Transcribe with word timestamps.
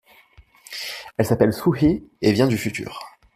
Elle 1.17 1.27
s'appelle 1.27 1.53
Souhi 1.53 2.09
et 2.23 2.31
vient 2.33 2.47
du 2.47 2.57
futur. 2.57 3.07